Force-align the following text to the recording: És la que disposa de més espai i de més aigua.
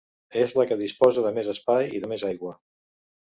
És 0.43 0.53
la 0.59 0.63
que 0.69 0.77
disposa 0.79 1.25
de 1.25 1.33
més 1.35 1.51
espai 1.53 1.87
i 1.99 2.01
de 2.05 2.09
més 2.13 2.27
aigua. 2.31 2.55